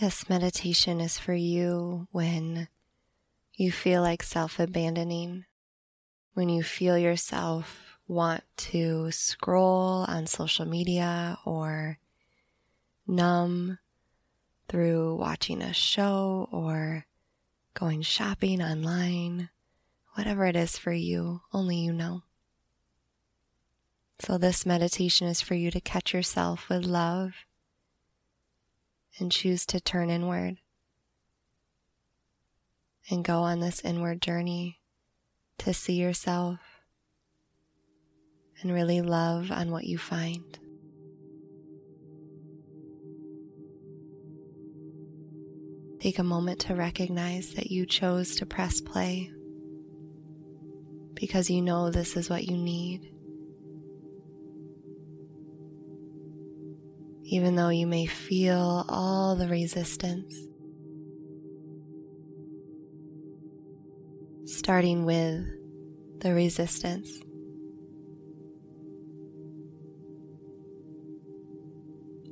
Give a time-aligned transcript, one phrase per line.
[0.00, 2.68] This meditation is for you when
[3.54, 5.44] you feel like self abandoning,
[6.34, 11.98] when you feel yourself want to scroll on social media or
[13.08, 13.80] numb
[14.68, 17.04] through watching a show or
[17.74, 19.50] going shopping online,
[20.14, 22.22] whatever it is for you, only you know.
[24.20, 27.32] So, this meditation is for you to catch yourself with love
[29.18, 30.58] and choose to turn inward
[33.10, 34.78] and go on this inward journey
[35.58, 36.58] to see yourself
[38.60, 40.58] and really love on what you find.
[46.00, 49.32] Take a moment to recognize that you chose to press play
[51.14, 53.12] because you know this is what you need.
[57.30, 60.34] Even though you may feel all the resistance.
[64.46, 65.44] Starting with
[66.20, 67.20] the resistance.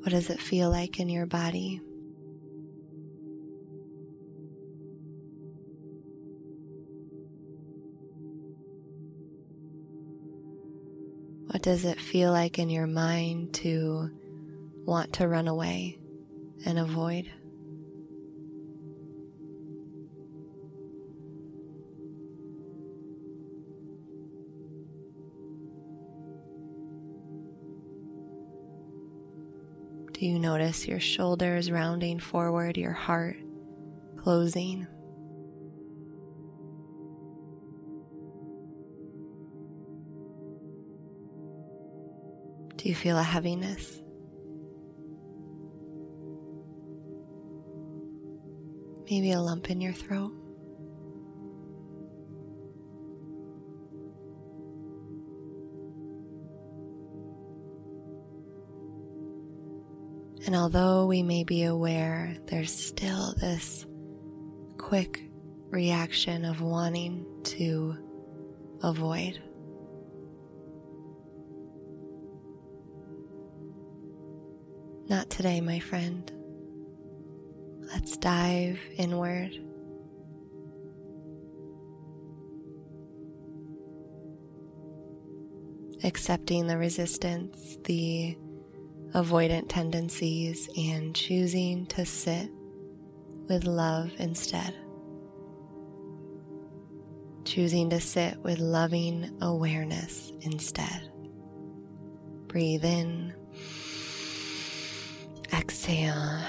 [0.00, 1.82] What does it feel like in your body?
[11.48, 14.10] What does it feel like in your mind to
[14.86, 15.98] want to run away
[16.64, 17.28] and avoid.
[30.12, 33.36] Do you notice your shoulders rounding forward, your heart
[34.16, 34.86] closing?
[42.76, 44.00] Do you feel a heaviness?
[49.08, 50.32] Maybe a lump in your throat.
[60.46, 63.84] And although we may be aware, there's still this
[64.78, 65.22] quick
[65.70, 67.96] reaction of wanting to
[68.82, 69.40] avoid.
[75.08, 76.35] Not today, my friend.
[77.92, 79.52] Let's dive inward.
[86.04, 88.36] Accepting the resistance, the
[89.14, 92.50] avoidant tendencies, and choosing to sit
[93.48, 94.74] with love instead.
[97.44, 101.10] Choosing to sit with loving awareness instead.
[102.48, 103.32] Breathe in,
[105.52, 106.42] exhale.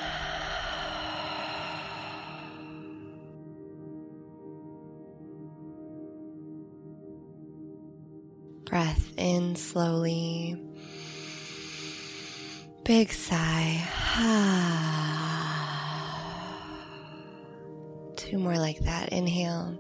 [8.68, 10.56] Breath in slowly.
[12.84, 13.84] Big sigh.
[18.16, 19.10] Two more like that.
[19.10, 19.78] Inhale.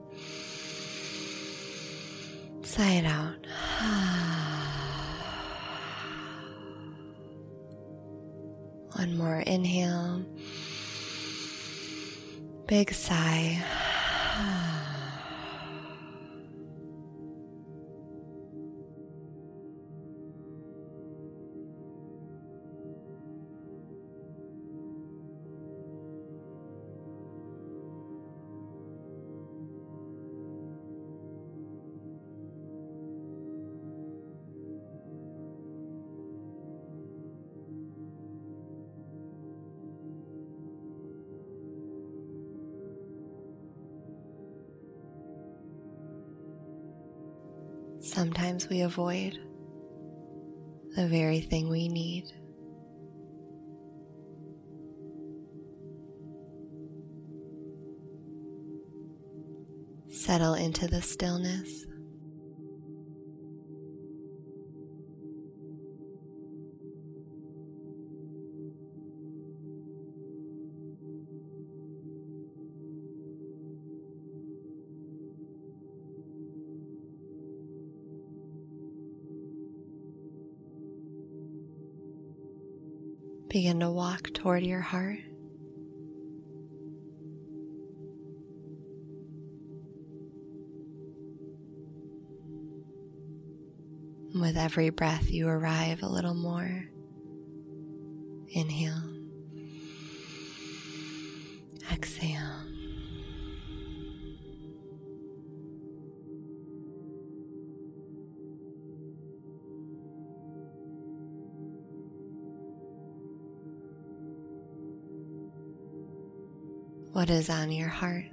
[2.63, 3.35] Sigh it out.
[8.93, 10.23] One more inhale.
[12.67, 13.63] Big sigh.
[48.07, 49.37] Sometimes we avoid
[50.95, 52.23] the very thing we need.
[60.09, 61.86] Settle into the stillness.
[83.57, 85.17] Begin to walk toward your heart.
[94.39, 96.85] With every breath, you arrive a little more.
[98.49, 99.06] Inhale.
[117.11, 118.25] What is on your heart?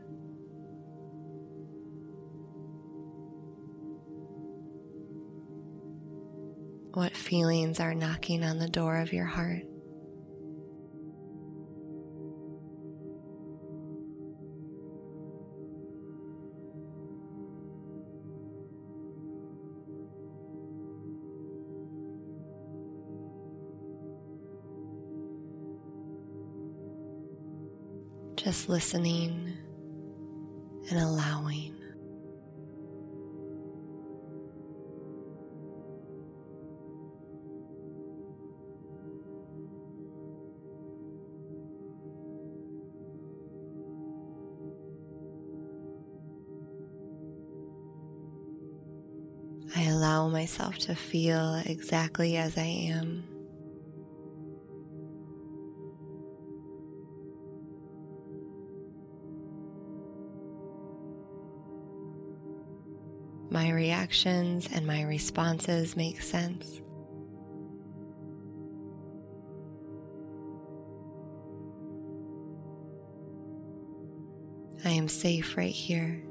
[6.92, 9.62] What feelings are knocking on the door of your heart?
[28.44, 29.56] Just listening
[30.90, 31.74] and allowing.
[49.74, 53.33] I allow myself to feel exactly as I am.
[63.74, 66.80] Reactions and my responses make sense.
[74.84, 76.22] I am safe right here.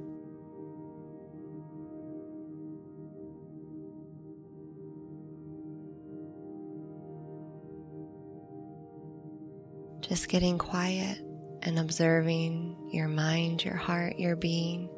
[10.01, 11.19] Just getting quiet
[11.63, 14.89] and observing your mind, your heart, your being.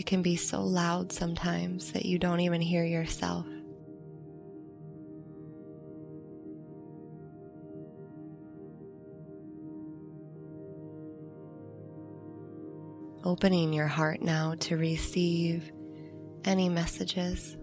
[0.00, 3.44] It can be so loud sometimes that you don't even hear yourself.
[13.24, 15.70] Opening your heart now to receive
[16.46, 17.58] any messages.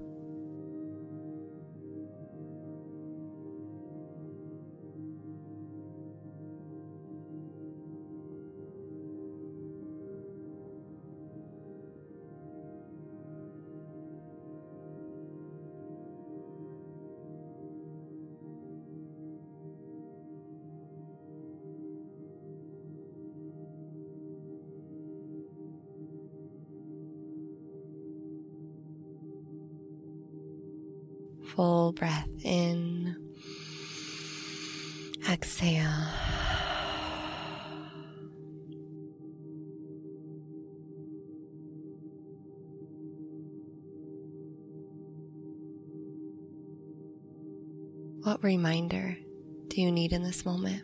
[31.58, 33.16] Full breath in,
[35.28, 35.84] exhale.
[48.22, 49.18] What reminder
[49.70, 50.84] do you need in this moment?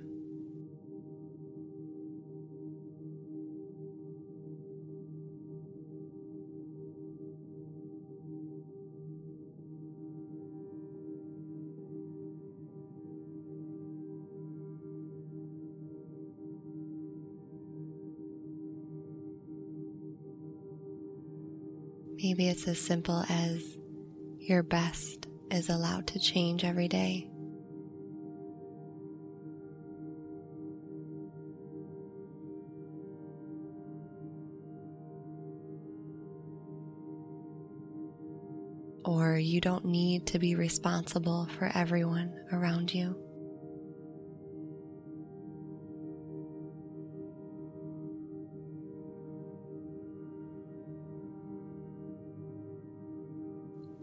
[22.35, 23.77] Maybe it's as simple as
[24.39, 27.29] your best is allowed to change every day.
[39.05, 43.15] Or you don't need to be responsible for everyone around you.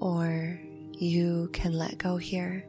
[0.01, 0.59] Or
[0.93, 2.67] you can let go here.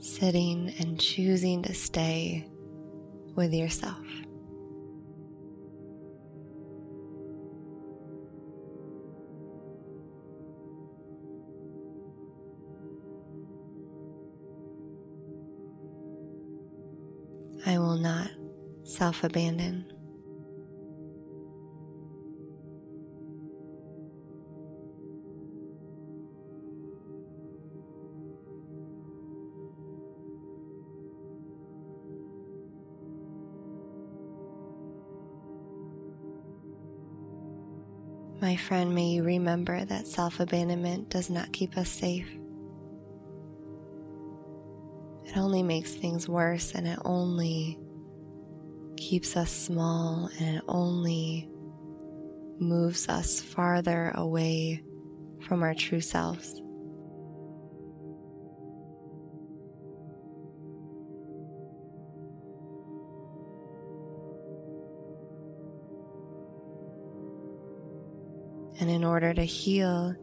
[0.00, 2.48] Sitting and choosing to stay
[3.34, 4.04] with yourself.
[17.66, 18.30] I will not
[18.84, 19.97] self abandon.
[38.48, 42.26] My friend, may you remember that self abandonment does not keep us safe.
[45.26, 47.78] it only makes things worse and it only
[48.96, 51.50] keeps us small and it only
[52.58, 54.82] moves us farther away
[55.42, 56.62] from our true selves.
[68.80, 70.14] And in order to heal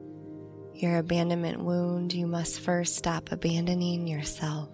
[0.74, 4.70] your abandonment wound, you must first stop abandoning yourself.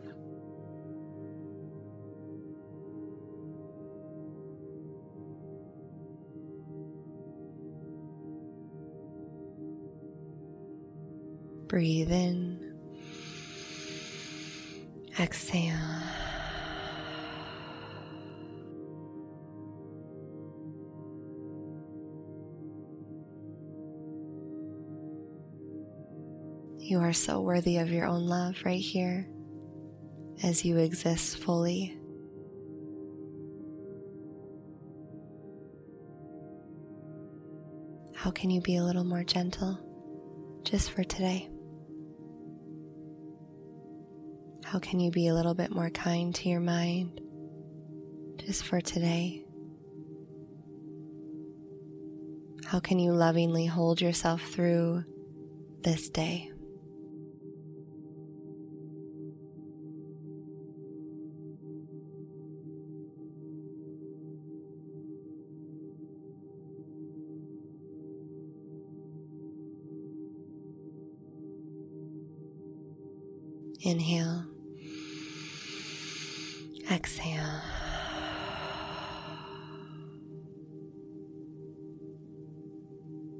[11.67, 12.75] Breathe in,
[15.17, 16.10] exhale.
[26.81, 29.27] You are so worthy of your own love right here
[30.43, 31.97] as you exist fully.
[38.15, 39.79] How can you be a little more gentle
[40.63, 41.49] just for today?
[44.65, 47.21] How can you be a little bit more kind to your mind
[48.45, 49.45] just for today?
[52.65, 55.03] How can you lovingly hold yourself through
[55.83, 56.50] this day?
[73.83, 74.45] Inhale.
[76.91, 77.61] Exhale.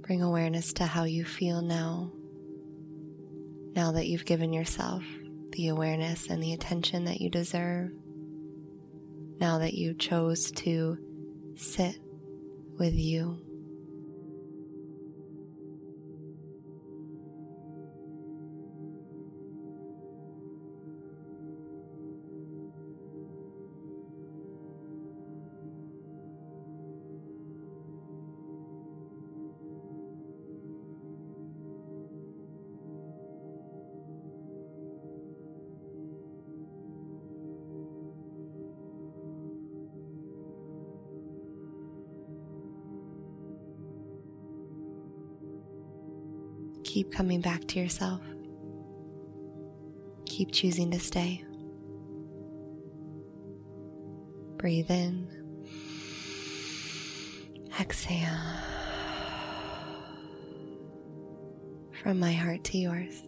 [0.02, 2.12] Bring awareness to how you feel now.
[3.76, 5.04] Now that you've given yourself
[5.52, 7.92] the awareness and the attention that you deserve.
[9.40, 10.98] Now that you chose to
[11.56, 12.00] sit
[12.80, 13.51] with you.
[46.84, 48.22] Keep coming back to yourself.
[50.26, 51.44] Keep choosing to stay.
[54.58, 55.28] Breathe in.
[57.80, 58.40] Exhale.
[62.04, 63.24] From my heart to yours.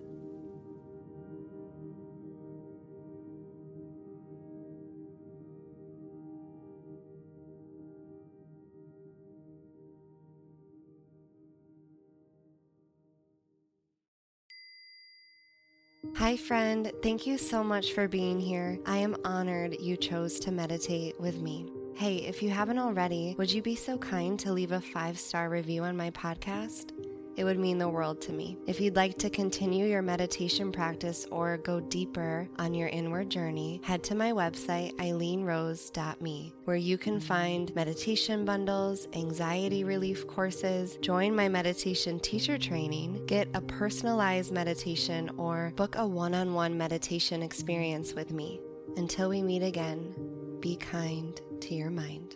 [16.17, 16.91] Hi, friend.
[17.01, 18.77] Thank you so much for being here.
[18.85, 21.71] I am honored you chose to meditate with me.
[21.95, 25.49] Hey, if you haven't already, would you be so kind to leave a five star
[25.49, 26.91] review on my podcast?
[27.35, 28.57] It would mean the world to me.
[28.67, 33.81] If you'd like to continue your meditation practice or go deeper on your inward journey,
[33.83, 41.35] head to my website, eileenrose.me, where you can find meditation bundles, anxiety relief courses, join
[41.35, 47.41] my meditation teacher training, get a personalized meditation, or book a one on one meditation
[47.41, 48.59] experience with me.
[48.95, 50.13] Until we meet again,
[50.59, 52.35] be kind to your mind.